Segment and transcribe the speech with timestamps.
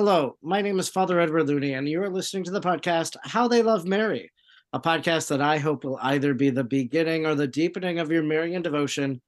[0.00, 3.46] Hello, my name is Father Edward Looney, and you are listening to the podcast How
[3.46, 4.32] They Love Mary,
[4.72, 8.22] a podcast that I hope will either be the beginning or the deepening of your
[8.22, 9.20] Marian devotion.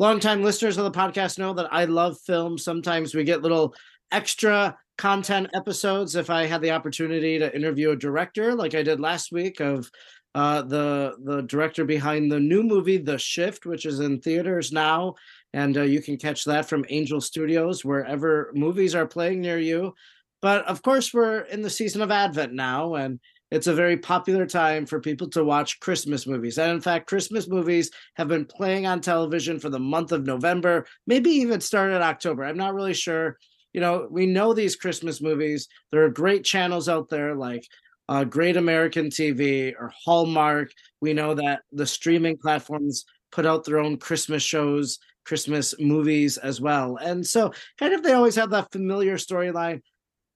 [0.00, 2.58] Longtime listeners of the podcast know that I love film.
[2.58, 3.76] Sometimes we get little
[4.10, 8.98] extra content episodes if I had the opportunity to interview a director, like I did
[8.98, 9.88] last week of
[10.34, 15.14] uh, the the director behind the new movie The Shift, which is in theaters now,
[15.52, 19.94] and uh, you can catch that from Angel Studios wherever movies are playing near you.
[20.40, 23.18] But of course, we're in the season of Advent now, and
[23.50, 26.58] it's a very popular time for people to watch Christmas movies.
[26.58, 30.86] And in fact, Christmas movies have been playing on television for the month of November,
[31.06, 32.44] maybe even started October.
[32.44, 33.38] I'm not really sure.
[33.72, 35.68] You know, we know these Christmas movies.
[35.90, 37.66] There are great channels out there like
[38.08, 40.70] uh, Great American TV or Hallmark.
[41.00, 46.58] We know that the streaming platforms put out their own Christmas shows Christmas movies as
[46.58, 46.96] well.
[46.96, 49.82] And so, kind of, they always have that familiar storyline.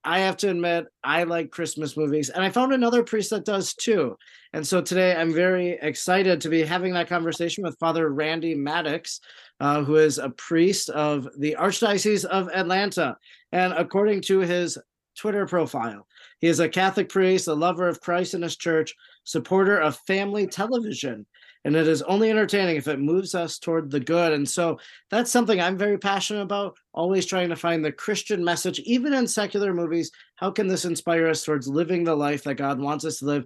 [0.05, 3.73] I have to admit, I like Christmas movies, and I found another priest that does
[3.73, 4.17] too.
[4.53, 9.21] And so today, I'm very excited to be having that conversation with Father Randy Mattox,
[9.61, 13.17] uh, who is a priest of the Archdiocese of Atlanta.
[13.53, 14.77] And according to his
[15.17, 16.07] Twitter profile,
[16.41, 20.47] he is a Catholic priest, a lover of Christ and his church, supporter of family
[20.47, 21.25] television,
[21.65, 24.33] and it is only entertaining if it moves us toward the good.
[24.33, 24.79] And so
[25.11, 29.27] that's something I'm very passionate about, always trying to find the Christian message, even in
[29.27, 30.11] secular movies.
[30.37, 33.45] How can this inspire us towards living the life that God wants us to live?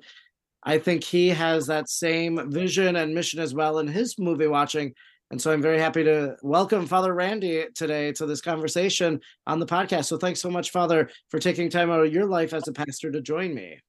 [0.62, 4.94] I think he has that same vision and mission as well in his movie watching.
[5.30, 9.66] And so I'm very happy to welcome Father Randy today to this conversation on the
[9.66, 10.06] podcast.
[10.06, 13.10] So thanks so much, Father, for taking time out of your life as a pastor
[13.10, 13.80] to join me.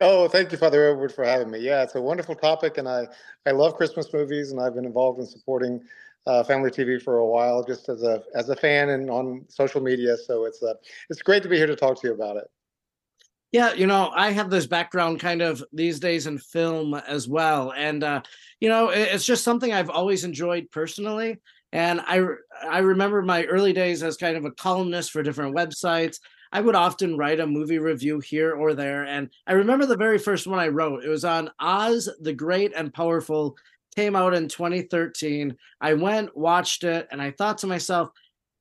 [0.00, 1.58] Oh, thank you, Father Edward, for having me.
[1.58, 3.06] Yeah, it's a wonderful topic, and I
[3.46, 5.82] I love Christmas movies, and I've been involved in supporting
[6.26, 9.80] uh, family TV for a while, just as a as a fan and on social
[9.80, 10.16] media.
[10.18, 10.74] So it's uh,
[11.08, 12.44] it's great to be here to talk to you about it.
[13.52, 17.72] Yeah, you know, I have this background kind of these days in film as well,
[17.72, 18.20] and uh,
[18.60, 21.38] you know, it's just something I've always enjoyed personally.
[21.72, 22.22] And I
[22.68, 26.18] I remember my early days as kind of a columnist for different websites.
[26.56, 29.04] I would often write a movie review here or there.
[29.04, 31.04] And I remember the very first one I wrote.
[31.04, 33.58] It was on Oz the Great and Powerful,
[33.94, 35.54] came out in 2013.
[35.82, 38.08] I went, watched it, and I thought to myself,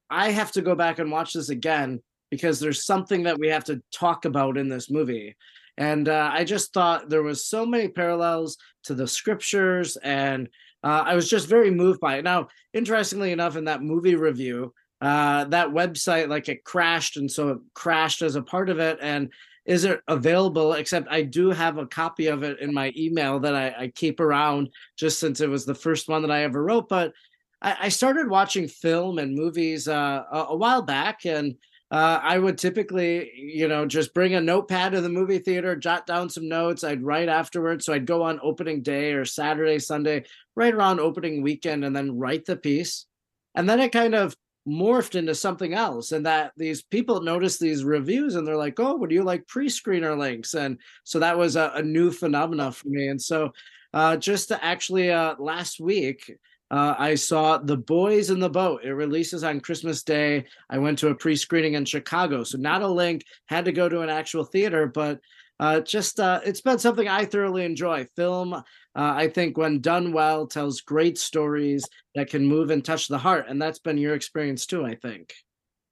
[0.09, 3.63] I have to go back and watch this again because there's something that we have
[3.63, 5.38] to talk about in this movie.
[5.78, 10.50] And uh, I just thought there was so many parallels to the scriptures, and
[10.84, 12.25] uh, I was just very moved by it.
[12.25, 14.73] Now, interestingly enough, in that movie review,
[15.05, 18.97] uh, that website like it crashed and so it crashed as a part of it
[19.01, 19.29] and
[19.63, 20.73] is it available?
[20.73, 24.19] Except i do have a copy of it in my email that I, I keep
[24.19, 27.13] around just since it was the first one that i ever wrote but
[27.61, 31.55] i, I started watching film and movies uh, a, a, while back and
[31.91, 36.07] uh, i would typically you know just bring a notepad to the movie theater jot
[36.07, 40.23] down some notes i'd write afterwards so i'd go on opening day or saturday sunday
[40.55, 43.05] right around opening weekend and then write the piece
[43.53, 44.35] and then it kind of
[44.68, 48.96] morphed into something else and that these people notice these reviews and they're like oh
[48.96, 53.08] would you like pre-screener links and so that was a, a new phenomena for me
[53.08, 53.52] and so
[53.94, 56.36] uh, just actually uh, last week
[56.72, 58.84] uh, I saw The Boys in the Boat.
[58.84, 60.46] It releases on Christmas Day.
[60.70, 62.44] I went to a pre screening in Chicago.
[62.44, 65.20] So, not a link, had to go to an actual theater, but
[65.59, 68.05] uh, just uh, it's been something I thoroughly enjoy.
[68.16, 68.61] Film, uh,
[68.93, 73.45] I think, when done well, tells great stories that can move and touch the heart,
[73.47, 74.85] and that's been your experience too.
[74.85, 75.33] I think.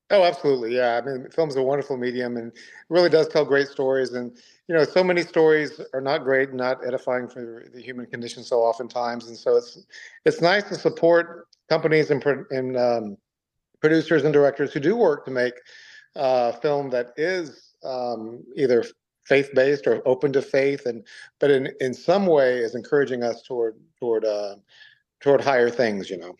[0.09, 1.01] Oh, absolutely, yeah.
[1.01, 2.51] I mean, film's a wonderful medium, and
[2.89, 4.11] really does tell great stories.
[4.13, 4.37] And
[4.67, 8.59] you know, so many stories are not great, not edifying for the human condition, so
[8.59, 9.27] oftentimes.
[9.27, 9.85] And so it's
[10.25, 13.17] it's nice to support companies and and um,
[13.79, 15.53] producers and directors who do work to make
[16.15, 18.83] uh, film that is um, either
[19.25, 21.05] faith-based or open to faith and
[21.39, 24.55] but in in some way is encouraging us toward toward uh
[25.21, 26.35] toward higher things you know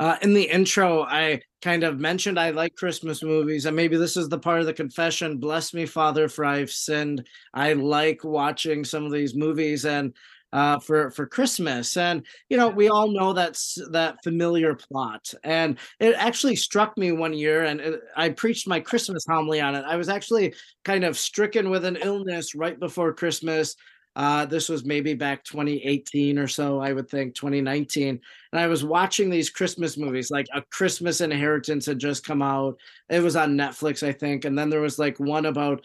[0.00, 4.16] uh, in the intro, I kind of mentioned I like Christmas movies, and maybe this
[4.16, 5.36] is the part of the confession.
[5.36, 7.28] Bless me, Father, for I've sinned.
[7.52, 10.14] I like watching some of these movies, and
[10.52, 11.96] uh, for for Christmas.
[11.96, 15.32] And you know, we all know that's that familiar plot.
[15.44, 19.74] And it actually struck me one year, and it, I preached my Christmas homily on
[19.74, 19.84] it.
[19.86, 20.54] I was actually
[20.84, 23.76] kind of stricken with an illness right before Christmas.
[24.16, 28.20] Uh, this was maybe back 2018 or so, I would think 2019.
[28.52, 32.76] And I was watching these Christmas movies, like A Christmas Inheritance had just come out.
[33.08, 34.44] It was on Netflix, I think.
[34.44, 35.84] And then there was like one about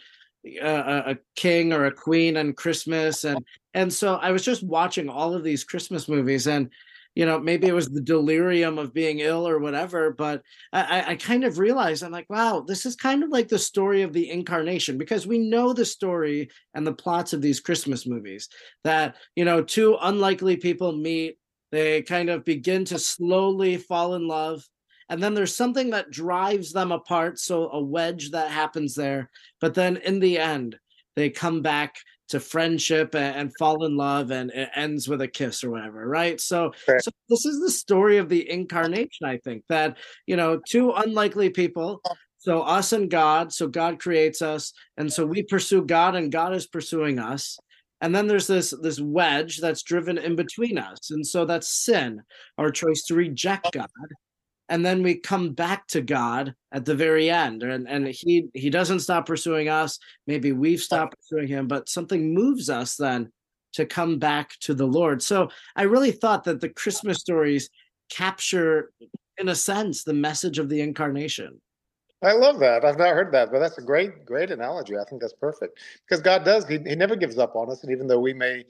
[0.62, 3.44] a, a king or a queen on Christmas, and oh.
[3.74, 6.70] and so I was just watching all of these Christmas movies, and
[7.16, 10.42] you know, maybe it was the delirium of being ill or whatever, but
[10.74, 14.02] I, I kind of realized I'm like, wow, this is kind of like the story
[14.02, 18.50] of the incarnation because we know the story and the plots of these Christmas movies
[18.84, 21.38] that, you know, two unlikely people meet,
[21.72, 24.68] they kind of begin to slowly fall in love.
[25.10, 27.40] And then there's something that drives them apart.
[27.40, 29.30] So a wedge that happens there.
[29.62, 30.78] But then in the end,
[31.16, 31.96] they come back
[32.28, 36.08] to friendship and, and, fall in love and it ends with a kiss or whatever
[36.08, 37.02] right so, right.
[37.02, 41.50] so this is the story of the incarnation i think that you know two unlikely
[41.50, 42.02] people
[42.38, 46.54] so us and god so god creates us and so we pursue god and god
[46.54, 47.60] is pursuing us
[48.02, 52.22] and then there's this this wedge that's driven in between us and so that's sin
[52.58, 53.90] our choice to reject god
[54.70, 58.70] and then we come back to God at the very end and and he he
[58.70, 63.32] doesn't stop pursuing us maybe we've stopped pursuing him but something moves us then
[63.74, 67.70] to come back to the Lord so I really thought that the Christmas stories
[68.10, 68.92] capture
[69.38, 71.62] in a sense the message of the incarnation
[72.24, 72.84] I love that.
[72.84, 74.98] I've not heard that, but that's a great, great analogy.
[74.98, 76.66] I think that's perfect because God does.
[76.66, 78.64] He, he never gives up on us, and even though we may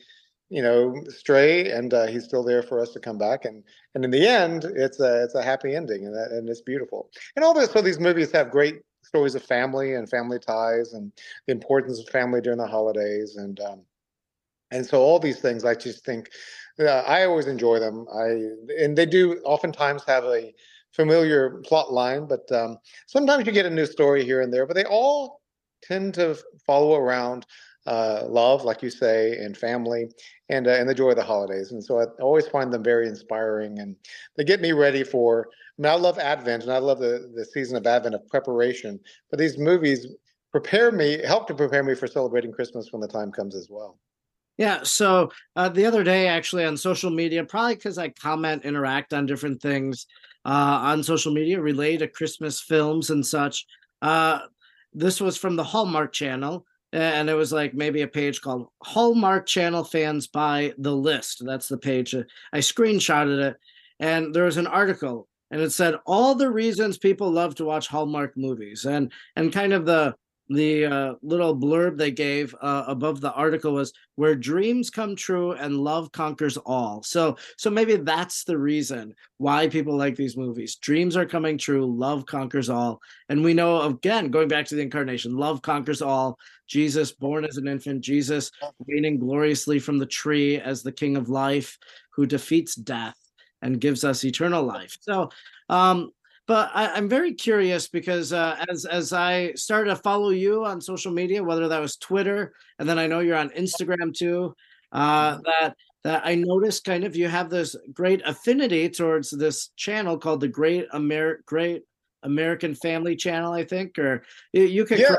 [0.50, 3.46] you know, stray, and uh, he's still there for us to come back.
[3.46, 3.64] And
[3.94, 7.10] and in the end, it's a it's a happy ending, and and it's beautiful.
[7.36, 11.12] And all this, so these movies have great stories of family and family ties, and
[11.48, 13.82] the importance of family during the holidays, and um,
[14.72, 16.30] and so all these things, I just think,
[16.80, 18.06] uh, I always enjoy them.
[18.14, 18.26] I
[18.80, 20.54] and they do oftentimes have a
[20.92, 22.78] familiar plot line, but um,
[23.08, 24.66] sometimes you get a new story here and there.
[24.66, 25.42] But they all
[25.82, 27.46] tend to follow around
[27.86, 30.10] uh, love, like you say, and family,
[30.50, 31.72] and uh, and the joy of the holidays.
[31.72, 33.96] And so I always find them very inspiring, and
[34.38, 35.48] they get me ready for.
[35.78, 39.00] I mean, I love Advent, and I love the the season of Advent of preparation.
[39.30, 40.08] But these movies
[40.52, 44.00] prepare me, help to prepare me for celebrating Christmas when the time comes as well.
[44.58, 44.84] Yeah.
[44.84, 49.26] So uh, the other day, actually, on social media, probably because I comment, interact on
[49.26, 50.08] different things
[50.46, 53.66] uh, on social media related to Christmas films and such.
[54.02, 54.40] Uh,
[54.94, 56.66] this was from the Hallmark Channel
[56.96, 61.44] and it was like maybe a page called Hallmark Channel Fans by the List.
[61.46, 62.16] That's the page.
[62.54, 63.58] I screenshotted it,
[64.00, 67.88] and there was an article, and it said all the reasons people love to watch
[67.88, 70.16] Hallmark movies, and and kind of the
[70.50, 75.54] the uh, little blurb they gave uh, above the article was where dreams come true
[75.54, 77.02] and love conquers all.
[77.04, 80.76] So so maybe that's the reason why people like these movies.
[80.76, 83.02] Dreams are coming true love conquers all.
[83.30, 87.58] And we know again going back to the incarnation love conquers all jesus born as
[87.58, 88.52] an infant jesus
[88.88, 91.78] reigning gloriously from the tree as the king of life
[92.12, 93.18] who defeats death
[93.62, 95.30] and gives us eternal life so
[95.70, 96.12] um
[96.48, 100.80] but I, am very curious because uh, as as I started to follow you on
[100.80, 104.56] social media, whether that was Twitter, and then I know you're on Instagram too,
[104.92, 105.42] uh, mm-hmm.
[105.46, 110.40] that that I noticed kind of you have this great affinity towards this channel called
[110.40, 111.82] the Great Amer Great
[112.22, 114.24] American Family Channel, I think, or
[114.54, 115.00] you, you can.
[115.00, 115.16] Yes.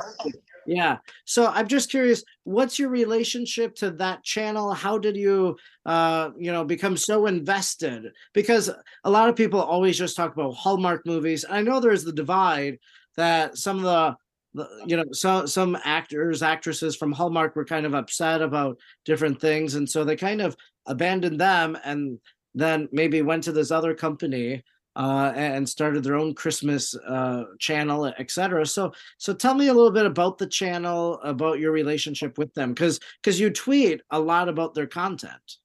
[0.66, 0.98] Yeah.
[1.24, 4.72] So I'm just curious, what's your relationship to that channel?
[4.72, 8.12] How did you, uh, you know, become so invested?
[8.32, 8.70] Because
[9.04, 11.44] a lot of people always just talk about Hallmark movies.
[11.44, 12.78] And I know there's the divide
[13.16, 14.16] that some of the
[14.86, 19.74] you know some some actors actresses from hallmark were kind of upset about different things
[19.74, 20.56] and so they kind of
[20.86, 22.18] abandoned them and
[22.54, 24.62] then maybe went to this other company
[24.96, 28.66] uh, and started their own Christmas uh, channel, etc.
[28.66, 32.72] So, so tell me a little bit about the channel, about your relationship with them,
[32.72, 35.58] because because you tweet a lot about their content.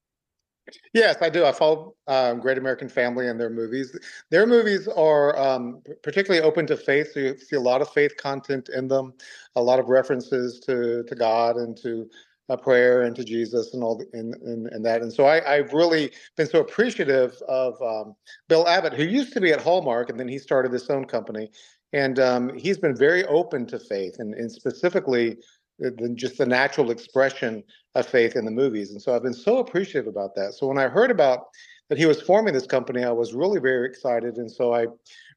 [0.94, 1.46] Yes, I do.
[1.46, 3.98] I follow um, Great American Family and their movies.
[4.30, 8.16] Their movies are um, particularly open to faith, so you see a lot of faith
[8.18, 9.14] content in them,
[9.56, 12.10] a lot of references to to God and to
[12.52, 15.02] a prayer and to Jesus and all the, and, and, and that.
[15.02, 18.16] And so I, I've really been so appreciative of um,
[18.50, 21.50] Bill Abbott, who used to be at Hallmark, and then he started his own company.
[21.94, 25.38] And um, he's been very open to faith and, and specifically
[25.80, 27.64] the, just the natural expression
[27.96, 28.92] of faith in the movies.
[28.92, 30.54] And so I've been so appreciative about that.
[30.54, 31.48] So when I heard about
[31.90, 34.38] that he was forming this company, I was really very excited.
[34.38, 34.88] And so I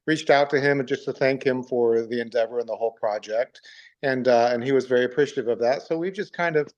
[0.06, 2.92] reached out to him and just to thank him for the endeavor and the whole
[2.92, 3.60] project.
[4.02, 5.82] And uh, and he was very appreciative of that.
[5.82, 6.68] So we've just kind of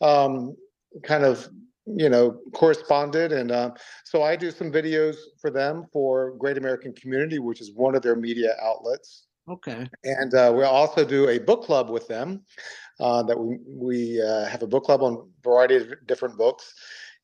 [0.00, 0.56] um,
[1.02, 1.48] kind of
[1.86, 3.32] you know corresponded.
[3.32, 3.70] And uh,
[4.04, 8.02] so i do some videos for them for great american community which is one of
[8.02, 9.26] their media outlets.
[9.48, 9.88] Okay.
[10.04, 12.44] And uh, we also do a book club with them
[13.00, 16.74] uh, that we, we uh, have a book club on a variety of different books.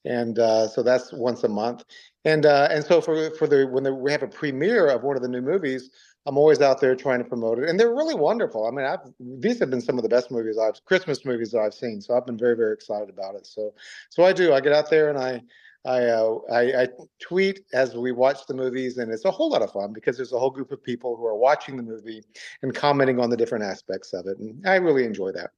[0.05, 1.85] And uh, so that's once a month.
[2.25, 5.17] And uh, and so for for the when the, we have a premiere of one
[5.17, 5.91] of the new movies
[6.27, 8.67] I'm always out there trying to promote it, and they're really wonderful.
[8.67, 11.75] I mean, I've, these have been some of the best movies I've Christmas movies I've
[11.75, 13.47] seen, so I've been very very excited about it.
[13.47, 13.73] So,
[14.11, 14.53] so I do.
[14.53, 15.43] I get out there and I
[15.87, 16.89] I, uh, I, I
[17.21, 20.33] tweet as we watch the movies, and it's a whole lot of fun because there's
[20.33, 22.23] a whole group of people who are watching the movie
[22.63, 25.51] and commenting on the different aspects of it, and I really enjoy that.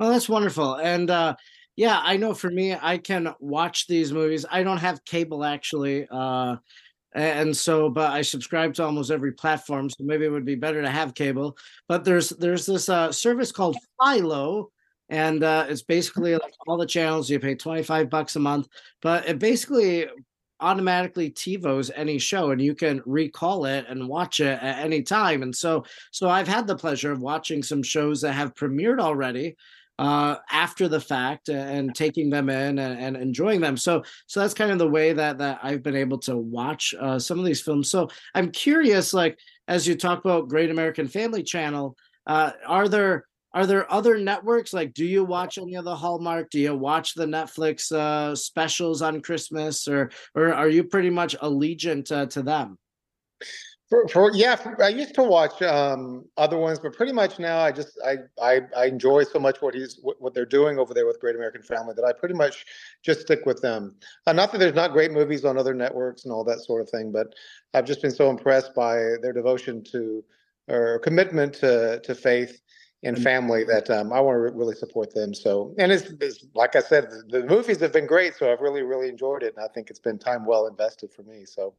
[0.00, 0.74] Well, that's wonderful.
[0.74, 1.36] And uh,
[1.76, 4.44] yeah, I know for me, I can watch these movies.
[4.50, 6.08] I don't have cable actually.
[6.10, 6.56] Uh,
[7.14, 10.82] and so but i subscribe to almost every platform so maybe it would be better
[10.82, 11.56] to have cable
[11.88, 14.70] but there's there's this uh, service called philo
[15.10, 18.68] and uh, it's basically like all the channels you pay 25 bucks a month
[19.00, 20.06] but it basically
[20.60, 25.42] automatically TiVos any show and you can recall it and watch it at any time.
[25.42, 29.56] And so so I've had the pleasure of watching some shows that have premiered already
[29.98, 33.76] uh, after the fact and taking them in and, and, enjoying them.
[33.76, 37.18] So, so that's kind of the way that that I've been able to watch uh,
[37.18, 37.90] some of these films.
[37.90, 41.96] So, I'm curious, like as you talk about Great American Family Channel,
[42.26, 44.72] uh, are there are there other networks?
[44.72, 46.50] Like, do you watch any of the Hallmark?
[46.50, 51.36] Do you watch the Netflix uh, specials on Christmas, or or are you pretty much
[51.38, 52.78] allegiant uh, to them?
[53.94, 57.60] For, for yeah, for, I used to watch um, other ones, but pretty much now
[57.60, 60.92] I just I, I I enjoy so much what he's what, what they're doing over
[60.92, 62.66] there with Great American Family that I pretty much
[63.02, 63.94] just stick with them.
[64.26, 66.90] Uh, not that there's not great movies on other networks and all that sort of
[66.90, 67.36] thing, but
[67.72, 70.24] I've just been so impressed by their devotion to
[70.66, 72.62] or commitment to to faith
[73.04, 73.22] and mm-hmm.
[73.22, 75.34] family that um, I want to really support them.
[75.34, 78.60] So, and it's, it's, like I said, the, the movies have been great, so I've
[78.60, 81.44] really really enjoyed it, and I think it's been time well invested for me.
[81.44, 81.74] So.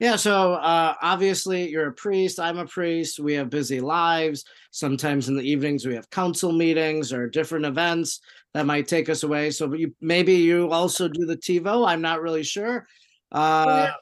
[0.00, 2.40] Yeah, so uh, obviously you're a priest.
[2.40, 3.20] I'm a priest.
[3.20, 4.44] We have busy lives.
[4.70, 8.20] Sometimes in the evenings we have council meetings or different events
[8.54, 9.50] that might take us away.
[9.50, 11.86] So you, maybe you also do the TiVo.
[11.86, 12.86] I'm not really sure.
[13.30, 13.92] Uh, yeah.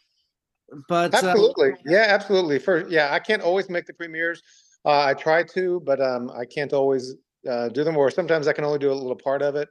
[0.88, 2.58] But uh, absolutely, uh, yeah, absolutely.
[2.58, 4.42] For yeah, I can't always make the premieres.
[4.84, 7.14] Uh, I try to, but um, I can't always
[7.48, 7.96] uh, do them.
[7.96, 9.68] Or sometimes I can only do a little part of it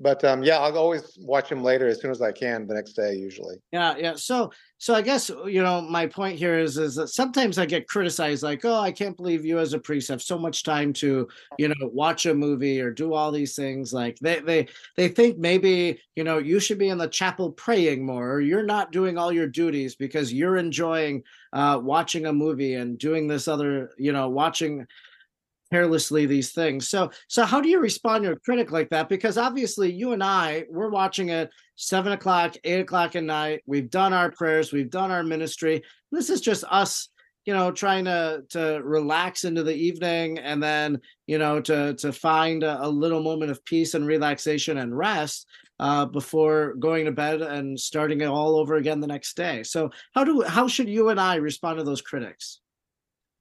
[0.00, 2.92] but um, yeah, I'll always watch them later as soon as I can the next
[2.92, 3.56] day, usually.
[3.72, 4.14] Yeah, yeah.
[4.14, 7.88] So, so I guess you know my point here is is that sometimes I get
[7.88, 11.26] criticized, like, oh, I can't believe you as a priest have so much time to
[11.58, 13.92] you know watch a movie or do all these things.
[13.92, 18.06] Like they they they think maybe you know you should be in the chapel praying
[18.06, 22.74] more, or you're not doing all your duties because you're enjoying uh, watching a movie
[22.74, 24.86] and doing this other, you know, watching
[25.70, 26.88] carelessly these things.
[26.88, 29.08] So so how do you respond to a critic like that?
[29.08, 33.62] Because obviously you and I, we're watching it seven o'clock, eight o'clock at night.
[33.66, 35.82] We've done our prayers, we've done our ministry.
[36.10, 37.08] This is just us,
[37.44, 42.12] you know, trying to to relax into the evening and then, you know, to to
[42.12, 45.46] find a, a little moment of peace and relaxation and rest
[45.80, 49.62] uh, before going to bed and starting it all over again the next day.
[49.62, 52.60] So how do how should you and I respond to those critics?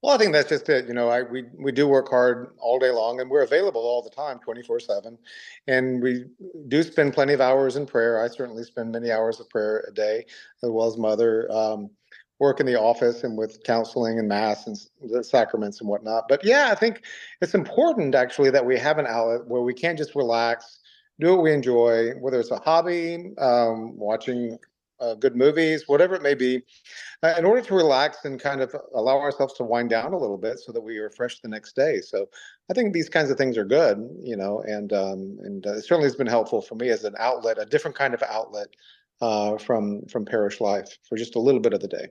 [0.04, 0.88] Well, I think that's just it.
[0.88, 4.04] You know, I we we do work hard all day long, and we're available all
[4.04, 5.18] the time, twenty four seven,
[5.68, 6.26] and we
[6.68, 8.24] do spend plenty of hours in prayer.
[8.24, 10.26] I certainly spend many hours of prayer a day,
[10.64, 11.52] as well as mother.
[11.52, 11.90] Um,
[12.40, 14.78] work in the office and with counseling and mass and
[15.12, 16.28] the sacraments and whatnot.
[16.30, 17.04] But yeah, I think
[17.42, 20.80] it's important actually that we have an outlet where we can't just relax,
[21.20, 24.60] do what we enjoy, whether it's a hobby, um, watching
[25.00, 26.62] uh, good movies, whatever it may be,
[27.24, 30.38] uh, in order to relax and kind of allow ourselves to wind down a little
[30.38, 32.02] bit so that we are fresh the next day.
[32.02, 32.28] So
[32.70, 35.84] I think these kinds of things are good, you know, and um, and uh, it
[35.84, 38.68] certainly has been helpful for me as an outlet, a different kind of outlet
[39.22, 42.08] uh, from from parish life for just a little bit of the day.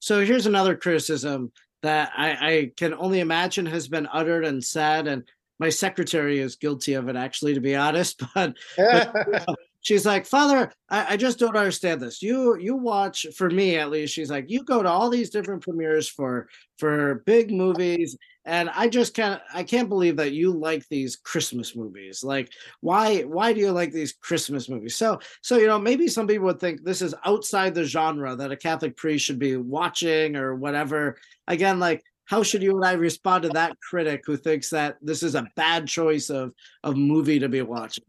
[0.00, 5.06] So here's another criticism that I, I can only imagine has been uttered and said,
[5.06, 5.24] and
[5.58, 10.72] my secretary is guilty of it actually to be honest but, but she's like, Father,
[10.88, 12.22] I, I, just don't understand this.
[12.22, 14.14] You you watch for me at least.
[14.14, 16.48] She's like, you go to all these different premieres for
[16.78, 21.76] for big movies, and I just can't I can't believe that you like these Christmas
[21.76, 22.24] movies.
[22.24, 22.50] Like,
[22.80, 24.96] why why do you like these Christmas movies?
[24.96, 28.52] So so you know maybe some people would think this is outside the genre that
[28.52, 31.16] a Catholic priest should be watching or whatever.
[31.46, 35.22] Again, like how should you and I respond to that critic who thinks that this
[35.22, 38.04] is a bad choice of of movie to be watching?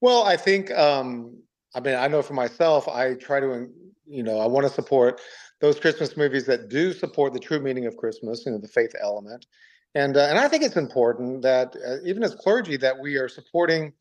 [0.00, 1.36] Well, I think, um,
[1.74, 3.68] I mean, I know for myself, I try to,
[4.06, 5.20] you know, I want to support
[5.60, 8.92] those Christmas movies that do support the true meaning of Christmas, you know, the faith
[9.00, 9.46] element.
[9.94, 13.28] And, uh, and I think it's important that uh, even as clergy that we are
[13.28, 13.92] supporting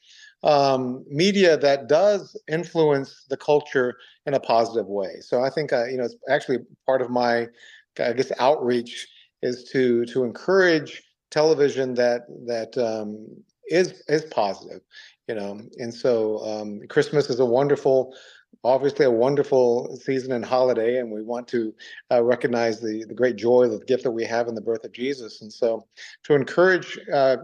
[0.44, 5.16] um, media that does influence the culture in a positive way.
[5.20, 7.48] So I think, uh, you know, it's actually part of my,
[8.00, 9.08] I guess, outreach
[9.42, 11.02] is to to encourage
[11.32, 13.28] television that that um,
[13.70, 14.82] is is positive
[15.30, 18.14] you know and so um, christmas is a wonderful
[18.66, 21.74] obviously a wonderful season and holiday and we want to
[22.12, 24.92] uh, recognize the, the great joy the gift that we have in the birth of
[24.92, 25.86] jesus and so
[26.24, 27.38] to encourage uh,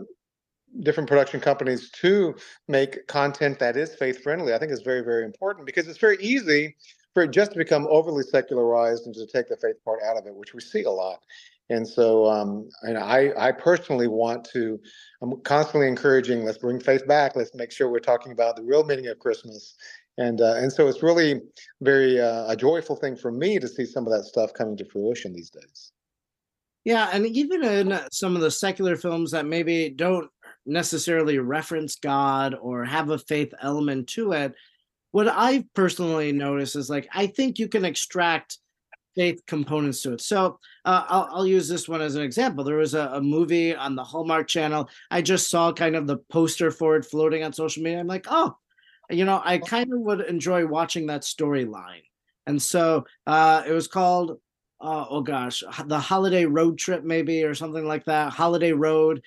[0.81, 2.35] different production companies to
[2.67, 6.17] make content that is faith friendly, I think is very, very important because it's very
[6.19, 6.75] easy
[7.13, 10.27] for it just to become overly secularized and to take the faith part out of
[10.27, 11.19] it, which we see a lot.
[11.69, 14.79] And so, um, and I, I personally want to,
[15.21, 17.35] I'm constantly encouraging, let's bring faith back.
[17.35, 19.75] Let's make sure we're talking about the real meaning of Christmas.
[20.17, 21.41] And uh, and so it's really
[21.81, 24.85] very uh, a joyful thing for me to see some of that stuff coming to
[24.85, 25.91] fruition these days.
[26.85, 30.29] Yeah, and even in some of the secular films that maybe don't
[30.65, 34.53] necessarily reference God or have a faith element to it,
[35.11, 38.59] what I personally notice is like I think you can extract
[39.15, 40.21] faith components to it.
[40.21, 42.63] So uh, I'll, I'll, use this one as an example.
[42.63, 44.89] There was a, a, movie on the Hallmark Channel.
[45.09, 47.99] I just saw kind of the poster for it floating on social media.
[47.99, 48.55] I'm like, oh,
[49.09, 52.03] you know, I kind of would enjoy watching that storyline.
[52.47, 54.39] And so uh, it was called,
[54.81, 58.33] uh, oh gosh, the Holiday Road Trip, maybe, or something like that.
[58.33, 59.21] Holiday Road.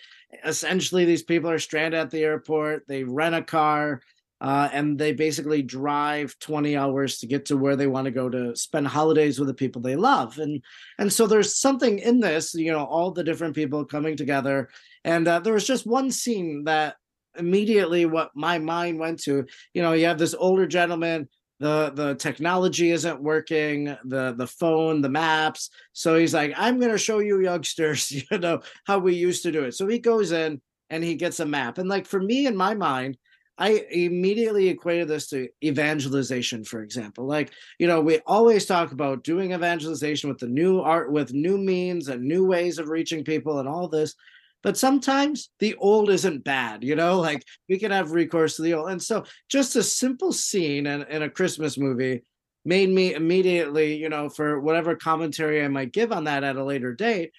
[0.45, 2.87] Essentially, these people are stranded at the airport.
[2.87, 4.03] They rent a car
[4.41, 8.29] uh, and they basically drive 20 hours to get to where they want to go
[8.29, 10.39] to spend holidays with the people they love.
[10.39, 10.63] And
[10.99, 14.69] and so there's something in this you know all the different people coming together.
[15.05, 16.97] And uh, there was just one scene that
[17.37, 21.29] immediately what my mind went to you know you have this older gentleman
[21.61, 25.71] the the technology isn't working the the phone the maps.
[25.93, 29.53] So he's like i'm going to show you youngsters you know how we used to
[29.53, 29.75] do it.
[29.75, 31.79] So he goes in and he gets a map.
[31.79, 33.19] And like for me in my mind
[33.59, 37.27] I immediately equated this to evangelization, for example.
[37.27, 41.59] Like, you know, we always talk about doing evangelization with the new art, with new
[41.59, 44.15] means and new ways of reaching people and all this.
[44.63, 48.75] But sometimes the old isn't bad, you know, like we can have recourse to the
[48.75, 48.91] old.
[48.91, 52.23] And so just a simple scene in, in a Christmas movie
[52.65, 56.65] made me immediately, you know, for whatever commentary I might give on that at a
[56.65, 57.33] later date,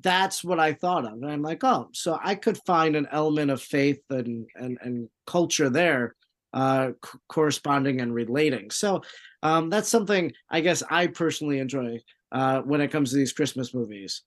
[0.00, 1.14] that's what I thought of.
[1.14, 5.08] And I'm like, oh, so I could find an element of faith and and, and
[5.26, 6.14] culture there
[6.52, 8.70] uh, c- corresponding and relating.
[8.70, 9.02] So
[9.42, 11.98] um, that's something I guess I personally enjoy
[12.30, 14.22] uh, when it comes to these Christmas movies.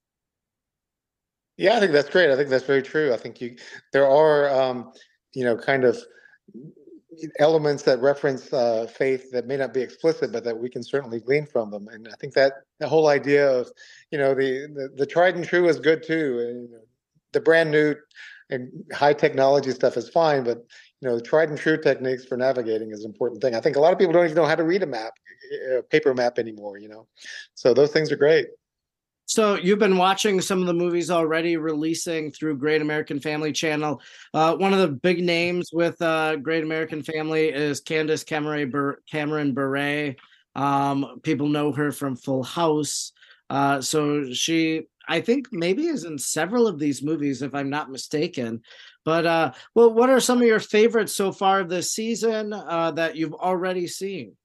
[1.57, 2.29] Yeah, I think that's great.
[2.29, 3.13] I think that's very true.
[3.13, 3.55] I think you
[3.93, 4.91] there are um,
[5.33, 5.97] you know kind of
[7.39, 11.19] elements that reference uh, faith that may not be explicit, but that we can certainly
[11.19, 11.87] glean from them.
[11.87, 13.69] And I think that the whole idea of,
[14.11, 16.39] you know, the the, the tried and true is good too.
[16.47, 16.69] And,
[17.35, 17.93] the brand new
[18.49, 20.65] and high technology stuff is fine, but
[21.01, 23.53] you know, tried and true techniques for navigating is an important thing.
[23.53, 25.13] I think a lot of people don't even know how to read a map,
[25.77, 26.77] a paper map anymore.
[26.79, 27.07] You know,
[27.53, 28.47] so those things are great.
[29.27, 33.99] So you've been watching some of the movies already releasing through Great American Family Channel.
[34.33, 39.01] Uh, one of the big names with uh, Great American Family is Candace Cameron, Bur-
[39.11, 40.15] Bure.
[40.55, 43.13] Um, people know her from Full House.
[43.49, 47.91] Uh, so she, I think, maybe is in several of these movies, if I'm not
[47.91, 48.61] mistaken.
[49.05, 53.15] But uh, well, what are some of your favorites so far this season uh, that
[53.15, 54.35] you've already seen?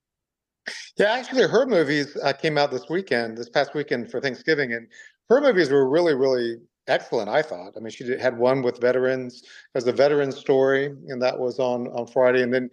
[0.99, 4.87] Yeah, actually, her movies uh, came out this weekend, this past weekend for Thanksgiving, and
[5.29, 7.29] her movies were really, really excellent.
[7.29, 7.73] I thought.
[7.77, 9.43] I mean, she did, had one with veterans
[9.75, 12.43] as a veteran story, and that was on on Friday.
[12.43, 12.71] And then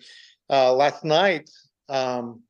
[0.49, 1.49] uh, last night,
[1.89, 2.41] um,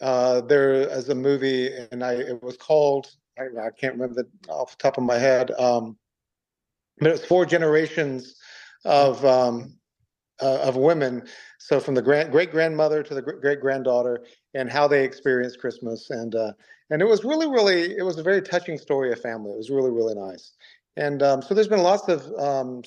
[0.00, 4.52] uh, there is a movie, and I it was called I, I can't remember the
[4.52, 5.96] off the top of my head, um,
[6.98, 8.36] but it's four generations
[8.84, 9.74] of um,
[10.42, 11.26] uh, of women.
[11.58, 14.24] So from the grand, great grandmother to the great granddaughter,
[14.54, 16.52] and how they experienced Christmas, and uh,
[16.90, 19.52] and it was really, really, it was a very touching story of family.
[19.52, 20.52] It was really, really nice.
[20.96, 22.82] And um, so there's been lots of um,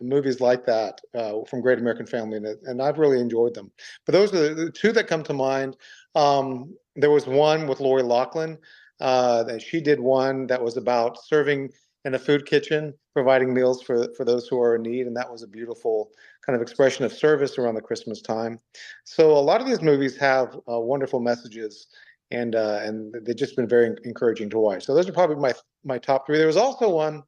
[0.00, 3.70] movies like that uh, from Great American Family, and, and I've really enjoyed them.
[4.06, 5.76] But those are the, two that come to mind.
[6.14, 8.58] Um, there was one with Lori Loughlin
[9.00, 11.70] uh, that she did one that was about serving
[12.04, 15.30] in a food kitchen, providing meals for for those who are in need, and that
[15.30, 16.10] was a beautiful
[16.44, 18.60] kind of expression of service around the Christmas time.
[19.04, 21.86] So a lot of these movies have uh, wonderful messages,
[22.30, 24.84] and uh, and they've just been very encouraging to watch.
[24.84, 25.52] So those are probably my
[25.84, 26.38] my top three.
[26.38, 27.22] There was also one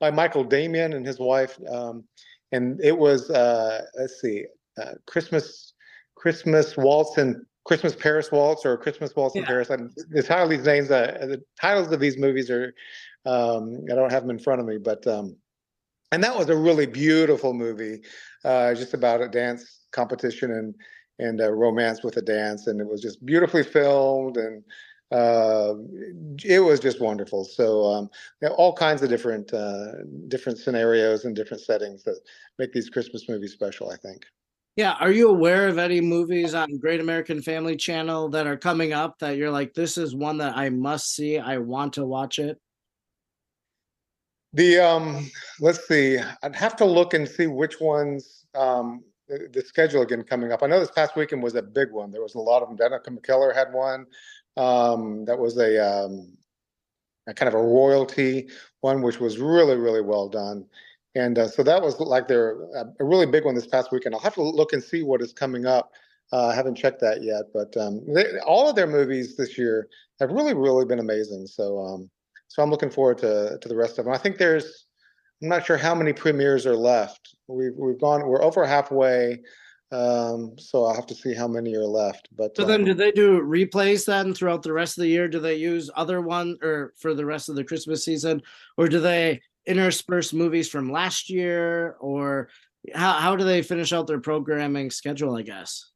[0.00, 2.04] by Michael Damian and his wife, um,
[2.52, 4.44] and it was uh, let's see,
[4.80, 5.74] uh, Christmas
[6.16, 9.70] Christmas Waltz and Christmas Paris Waltz or Christmas Waltz in Paris.
[9.70, 12.72] I'm, the title of these names, uh, the titles of these movies are
[13.26, 15.36] um, I don't have them in front of me, but um,
[16.12, 18.00] and that was a really beautiful movie,
[18.44, 20.74] uh, just about a dance competition and
[21.18, 24.62] and a romance with a dance, and it was just beautifully filmed and
[25.12, 25.74] uh,
[26.44, 27.44] it was just wonderful.
[27.44, 28.10] So um,
[28.56, 29.92] all kinds of different uh,
[30.28, 32.18] different scenarios and different settings that
[32.58, 33.90] make these Christmas movies special.
[33.90, 34.24] I think.
[34.74, 38.92] Yeah, are you aware of any movies on Great American Family Channel that are coming
[38.92, 41.38] up that you're like, this is one that I must see.
[41.38, 42.58] I want to watch it.
[44.56, 46.18] The um, let's see.
[46.42, 50.62] I'd have to look and see which ones um, the, the, schedule again coming up.
[50.62, 52.10] I know this past weekend was a big one.
[52.10, 52.78] There was a lot of them.
[52.78, 54.06] Danica McKellar had one.
[54.56, 56.38] Um, that was a, um,
[57.26, 58.48] a kind of a royalty
[58.80, 60.64] one, which was really really well done.
[61.14, 62.52] And uh, so that was like their
[62.98, 64.14] a really big one this past weekend.
[64.14, 65.92] I'll have to look and see what is coming up.
[66.32, 69.88] Uh, I haven't checked that yet, but um, they, all of their movies this year
[70.18, 71.46] have really, really been amazing.
[71.46, 72.10] So, um,
[72.48, 74.14] so I'm looking forward to to the rest of them.
[74.14, 74.86] I think there's,
[75.42, 77.36] I'm not sure how many premieres are left.
[77.48, 79.40] We've we've gone, we're over halfway.
[79.92, 82.28] Um, so I'll have to see how many are left.
[82.36, 85.28] But so then, um, do they do replays then throughout the rest of the year?
[85.28, 88.42] Do they use other one or for the rest of the Christmas season,
[88.76, 92.48] or do they intersperse movies from last year, or
[92.94, 95.36] how how do they finish out their programming schedule?
[95.36, 95.92] I guess.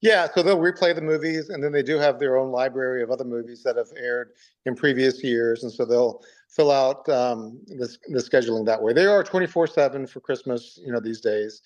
[0.00, 3.10] Yeah, so they'll replay the movies, and then they do have their own library of
[3.10, 4.30] other movies that have aired
[4.66, 8.92] in previous years, and so they'll fill out um, the, the scheduling that way.
[8.92, 11.62] They are twenty four seven for Christmas, you know, these days,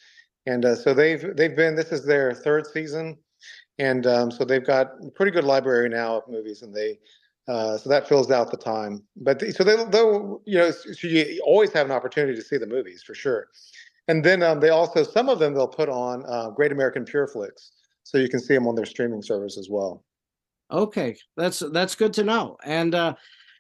[0.46, 1.74] and uh, so they've they've been.
[1.76, 3.16] This is their third season,
[3.78, 6.98] and um, so they've got a pretty good library now of movies, and they.
[7.48, 11.40] Uh, so that fills out the time, but so they, they'll, you know, so you
[11.46, 13.48] always have an opportunity to see the movies for sure.
[14.06, 17.70] And then um, they also, some of them they'll put on uh, Great American Pureflix,
[18.08, 20.02] so you can see them on their streaming service as well.
[20.72, 22.56] Okay, that's that's good to know.
[22.64, 23.14] And uh,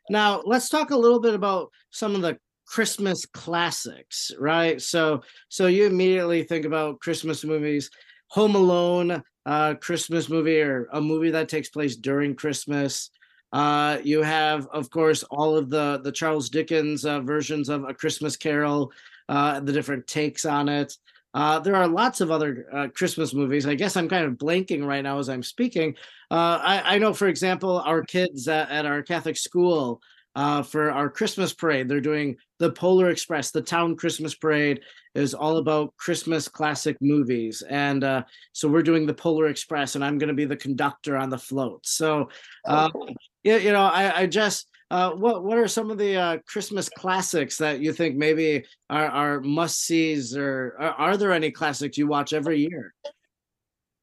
[0.08, 4.80] now let's talk a little bit about some of the Christmas classics, right?
[4.80, 7.90] So so you immediately think about Christmas movies,
[8.28, 13.10] Home Alone, uh, Christmas movie or a movie that takes place during Christmas.
[13.52, 17.92] Uh, you have, of course, all of the the Charles Dickens uh, versions of A
[17.92, 18.92] Christmas Carol,
[19.28, 20.96] uh, the different takes on it.
[21.38, 23.64] Uh, there are lots of other uh, Christmas movies.
[23.64, 25.94] I guess I'm kind of blanking right now as I'm speaking.
[26.32, 30.02] Uh, I, I, know, for example, our kids at, at our Catholic school
[30.34, 33.52] uh, for our Christmas parade, they're doing the Polar Express.
[33.52, 34.80] The town Christmas parade
[35.14, 40.04] is all about Christmas classic movies, and uh, so we're doing the Polar Express, and
[40.04, 41.86] I'm going to be the conductor on the float.
[41.86, 42.30] So,
[42.66, 43.08] uh, oh,
[43.44, 46.88] you, you know, I, I just uh, what what are some of the uh, Christmas
[46.88, 51.98] classics that you think maybe are, are must sees, or are, are, there any classics
[51.98, 52.94] you watch every year?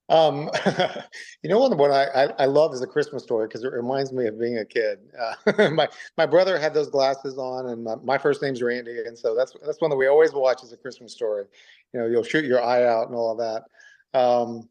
[0.07, 0.51] Um,
[1.41, 4.27] you know, one I, I, I love is a Christmas story because it reminds me
[4.27, 4.99] of being a kid.
[5.19, 9.17] Uh, my my brother had those glasses on, and my, my, first name's Randy, and
[9.17, 11.45] so that's that's one that we always watch as a Christmas story.
[11.93, 14.19] You know, you'll shoot your eye out and all of that.
[14.19, 14.69] Um,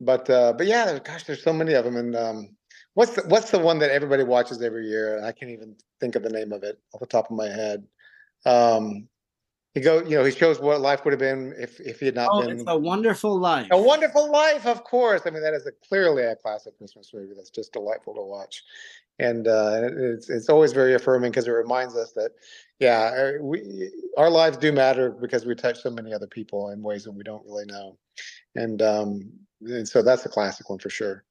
[0.00, 2.55] but uh, but yeah, gosh, there's so many of them, and um,
[2.96, 5.22] What's the, what's the one that everybody watches every year?
[5.22, 7.84] I can't even think of the name of it off the top of my head.
[8.46, 9.06] Um,
[9.74, 12.14] he go, you know, he shows what life would have been if if he had
[12.14, 12.52] not oh, been.
[12.52, 13.68] It's a Wonderful Life.
[13.70, 15.20] A Wonderful Life, of course.
[15.26, 18.62] I mean, that is a, clearly a classic Christmas movie that's just delightful to watch,
[19.18, 22.30] and uh, it's it's always very affirming because it reminds us that,
[22.80, 26.80] yeah, uh, we our lives do matter because we touch so many other people in
[26.82, 27.98] ways that we don't really know,
[28.54, 29.30] and um,
[29.60, 31.25] and so that's a classic one for sure.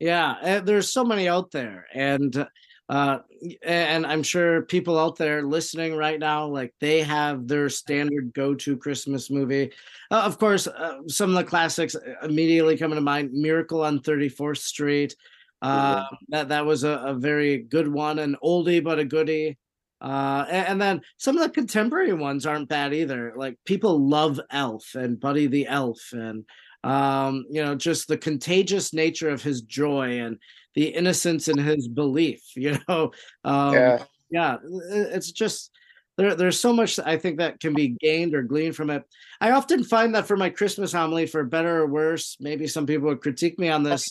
[0.00, 2.46] Yeah, eh, there's so many out there, and
[2.88, 3.18] uh,
[3.62, 8.76] and I'm sure people out there listening right now, like they have their standard go-to
[8.76, 9.72] Christmas movie.
[10.10, 14.00] Uh, of course, uh, some of the classics uh, immediately coming to mind: Miracle on
[14.00, 15.14] 34th Street.
[15.62, 19.56] Uh, that that was a, a, very good one, an oldie but a goodie.
[19.98, 23.32] Uh, and, and, then some of the contemporary ones aren't bad either.
[23.34, 26.44] Like people love Elf and Buddy the Elf and
[26.84, 30.38] um, you know, just the contagious nature of his joy and
[30.74, 33.10] the innocence in his belief, you know.
[33.42, 34.04] Um, yeah.
[34.30, 35.70] yeah, it's just
[36.18, 39.02] there, there's so much I think that can be gained or gleaned from it.
[39.40, 43.08] I often find that for my Christmas homily, for better or worse, maybe some people
[43.08, 44.06] would critique me on this.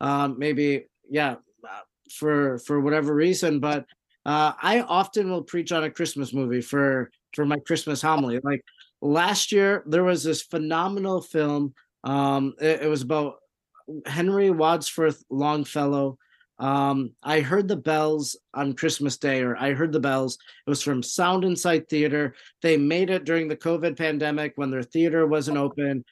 [0.00, 1.80] Um, maybe, yeah, uh,
[2.12, 3.86] for for whatever reason, but
[4.26, 8.38] uh, I often will preach on a Christmas movie for for my Christmas homily.
[8.44, 8.62] Like
[9.00, 13.36] last year, there was this phenomenal film um, it, it was about
[14.06, 16.18] Henry Wadsworth Longfellow.
[16.58, 20.38] Um, I heard the bells on Christmas Day, or I heard the bells.
[20.66, 22.34] It was from Sound and Sight Theater.
[22.62, 26.04] They made it during the COVID pandemic when their theater wasn't open.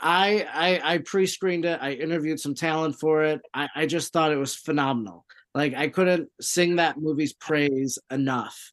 [0.00, 1.78] I I, I pre-screened it.
[1.82, 3.42] I interviewed some talent for it.
[3.52, 5.26] I, I just thought it was phenomenal.
[5.54, 8.71] Like I couldn't sing that movie's praise enough.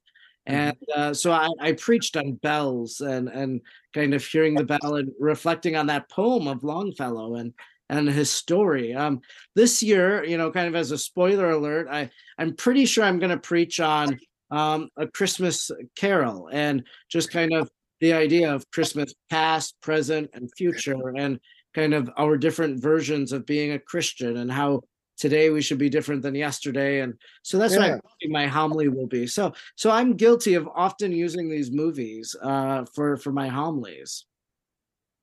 [0.49, 0.55] Mm-hmm.
[0.55, 3.61] And uh, so I, I, preached on bells and and
[3.93, 7.53] kind of hearing the bell and reflecting on that poem of Longfellow and
[7.89, 8.93] and his story.
[8.93, 9.21] Um,
[9.55, 13.19] this year, you know, kind of as a spoiler alert, I I'm pretty sure I'm
[13.19, 14.19] going to preach on
[14.51, 17.69] um, a Christmas Carol and just kind of
[18.01, 21.39] the idea of Christmas past, present, and future, and
[21.75, 24.81] kind of our different versions of being a Christian and how
[25.19, 27.01] today we should be different than yesterday.
[27.01, 27.95] And so that's yeah.
[27.95, 29.27] what my homily will be.
[29.27, 34.25] So so i'm guilty of often using these movies uh for for my homilies.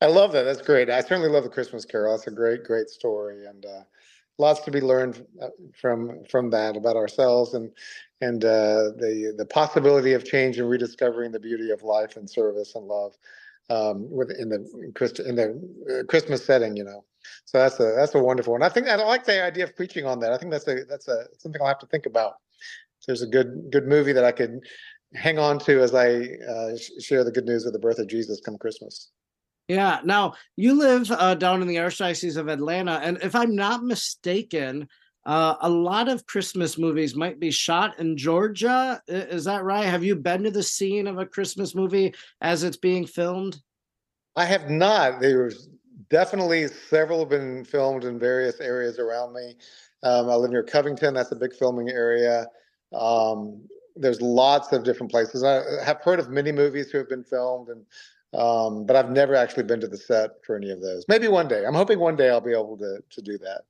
[0.03, 0.43] I love that.
[0.43, 0.91] That's great.
[0.91, 2.15] I certainly love the christmas carol.
[2.15, 3.47] That's a great great story.
[3.47, 3.83] And uh
[4.39, 5.49] lots to be learned uh,
[5.81, 7.71] from from that about ourselves and
[8.21, 12.75] and uh the the possibility of change and rediscovering the beauty of life and service
[12.75, 13.15] and love
[13.71, 14.61] um within the
[15.27, 17.05] in the uh, christmas setting you know
[17.45, 18.62] so that's a that's a wonderful one.
[18.62, 20.33] I think I like the idea of preaching on that.
[20.33, 22.35] I think that's a that's a something I'll have to think about.
[23.07, 24.61] There's a good good movie that I could
[25.15, 28.41] hang on to as I uh, share the good news of the birth of Jesus
[28.45, 29.11] come Christmas.
[29.69, 30.01] Yeah.
[30.05, 34.89] Now you live uh, down in the Archdiocese of Atlanta, and if I'm not mistaken,
[35.27, 39.03] uh, a lot of Christmas movies might be shot in Georgia.
[39.09, 39.85] Is that right?
[39.85, 43.61] Have you been to the scene of a Christmas movie as it's being filmed?
[44.37, 45.21] I have not.
[45.21, 45.69] There's
[46.11, 49.55] definitely several have been filmed in various areas around me.
[50.03, 51.15] Um, I live near Covington.
[51.15, 52.47] That's a big filming area.
[52.93, 53.63] Um,
[53.97, 55.43] there's lots of different places.
[55.43, 57.85] I have heard of many movies who have been filmed, and
[58.39, 61.05] um, but I've never actually been to the set for any of those.
[61.09, 61.65] Maybe one day.
[61.65, 63.63] I'm hoping one day I'll be able to to do that.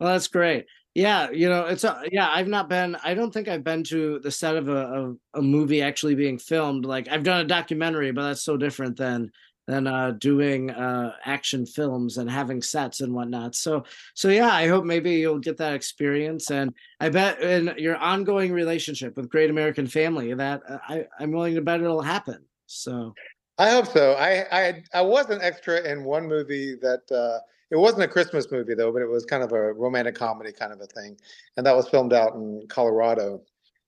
[0.00, 0.66] Well, that's great.
[0.94, 2.30] Yeah, you know, it's a, yeah.
[2.30, 2.96] I've not been.
[3.04, 6.38] I don't think I've been to the set of a, of a movie actually being
[6.38, 6.86] filmed.
[6.86, 9.30] Like I've done a documentary, but that's so different than
[9.66, 13.54] than uh, doing uh, action films and having sets and whatnot.
[13.54, 17.96] So, so yeah, I hope maybe you'll get that experience, and I bet in your
[17.96, 22.44] ongoing relationship with Great American Family that uh, I, I'm willing to bet it'll happen.
[22.66, 23.14] So,
[23.58, 24.14] I hope so.
[24.14, 27.10] I I I was an extra in one movie that.
[27.10, 30.52] Uh, it wasn't a Christmas movie though, but it was kind of a romantic comedy
[30.52, 31.16] kind of a thing,
[31.56, 33.42] and that was filmed out in Colorado.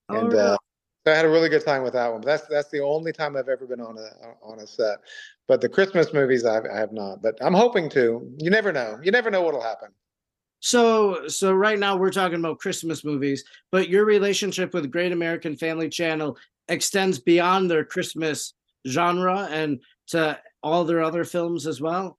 [0.09, 0.57] Oh, and uh,
[1.07, 2.21] I had a really good time with that one.
[2.21, 4.99] But that's that's the only time I've ever been on a on a set.
[5.49, 7.23] But the Christmas movies, I've, I have not.
[7.23, 8.35] But I'm hoping to.
[8.39, 8.99] You never know.
[9.03, 9.91] You never know what'll happen.
[10.61, 15.57] So so right now we're talking about Christmas movies, but your relationship with Great American
[15.57, 16.37] Family Channel
[16.69, 18.55] extends beyond their Christmas
[18.89, 22.19] genre and to all their other films as well.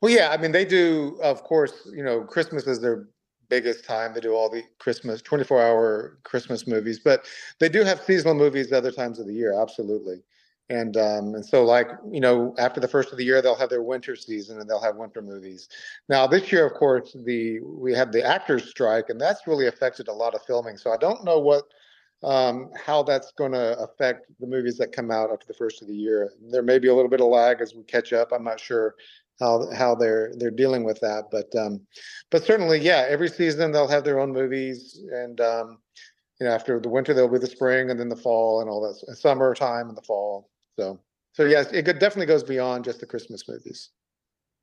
[0.00, 1.18] Well, yeah, I mean they do.
[1.22, 3.08] Of course, you know, Christmas is their
[3.48, 4.14] biggest time.
[4.14, 7.24] They do all the Christmas 24 hour Christmas movies, but
[7.58, 9.60] they do have seasonal movies other times of the year.
[9.60, 10.22] Absolutely.
[10.70, 13.68] And um, and so like you know after the first of the year they'll have
[13.68, 15.68] their winter season and they'll have winter movies.
[16.08, 20.08] Now this year of course the we had the actors strike and that's really affected
[20.08, 20.78] a lot of filming.
[20.78, 21.64] So I don't know what
[22.22, 25.88] um, how that's going to affect the movies that come out after the first of
[25.88, 26.32] the year.
[26.50, 28.32] There may be a little bit of lag as we catch up.
[28.32, 28.94] I'm not sure
[29.40, 31.24] how how they're they're dealing with that.
[31.30, 31.80] But um,
[32.30, 35.78] but certainly, yeah, every season they'll have their own movies, and um,
[36.40, 38.80] you know, after the winter there'll be the spring, and then the fall, and all
[38.80, 40.48] that summertime and the fall.
[40.78, 41.00] So
[41.32, 43.90] so yes, it definitely goes beyond just the Christmas movies.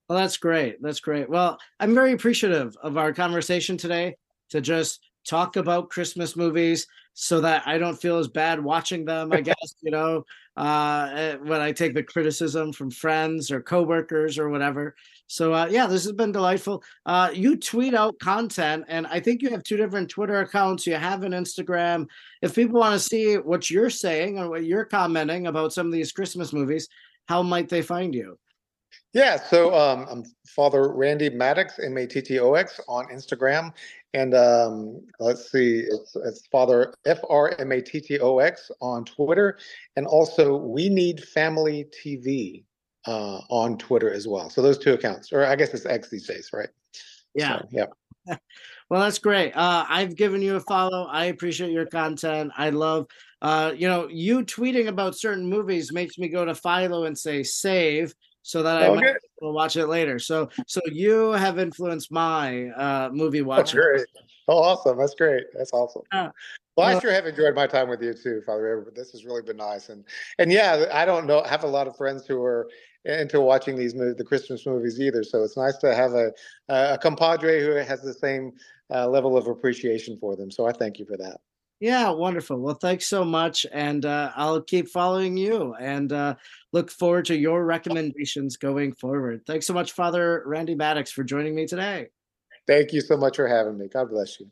[0.07, 0.81] Well, that's great.
[0.81, 1.29] That's great.
[1.29, 4.15] Well, I'm very appreciative of our conversation today
[4.49, 9.31] to just talk about Christmas movies so that I don't feel as bad watching them.
[9.31, 10.25] I guess you know
[10.57, 14.95] uh, eh, when I take the criticism from friends or coworkers or whatever.
[15.31, 16.83] So uh, yeah, this has been delightful.
[17.05, 20.85] Uh, you tweet out content, and I think you have two different Twitter accounts.
[20.85, 22.07] You have an Instagram.
[22.41, 25.93] If people want to see what you're saying or what you're commenting about some of
[25.93, 26.89] these Christmas movies,
[27.29, 28.37] how might they find you?
[29.13, 33.71] Yeah, so um, I'm Father Randy Mattox, M A T T O X, on Instagram,
[34.13, 38.69] and um, let's see, it's, it's Father F R M A T T O X
[38.81, 39.57] on Twitter,
[39.95, 42.65] and also We Need Family TV
[43.07, 44.49] uh, on Twitter as well.
[44.49, 46.69] So those two accounts, or I guess it's X these days, right?
[47.33, 47.85] Yeah, so, yeah.
[48.89, 49.55] well, that's great.
[49.55, 51.05] Uh, I've given you a follow.
[51.05, 52.51] I appreciate your content.
[52.57, 53.07] I love,
[53.41, 57.43] uh, you know, you tweeting about certain movies makes me go to Philo and say
[57.43, 60.19] save so that I might will watch it later.
[60.19, 63.79] So so you have influenced my uh movie watching.
[63.79, 64.05] Oh, great.
[64.47, 64.97] Oh, awesome.
[64.97, 65.43] That's great.
[65.55, 66.03] That's awesome.
[66.11, 66.29] Uh,
[66.77, 68.91] well, I sure have enjoyed my time with you too, Father.
[68.95, 69.89] This has really been nice.
[69.89, 70.03] And
[70.39, 72.69] and yeah, I don't know I have a lot of friends who are
[73.05, 75.23] into watching these movies, the Christmas movies either.
[75.23, 76.31] So it's nice to have a
[76.69, 78.53] a compadre who has the same
[78.93, 80.51] uh, level of appreciation for them.
[80.51, 81.39] So I thank you for that.
[81.79, 82.59] Yeah, wonderful.
[82.59, 83.65] Well, thanks so much.
[83.71, 86.35] And uh, I'll keep following you and uh,
[86.73, 89.41] look forward to your recommendations going forward.
[89.47, 92.09] Thanks so much, Father Randy Mattox, for joining me today.
[92.67, 93.87] Thank you so much for having me.
[93.87, 94.51] God bless you.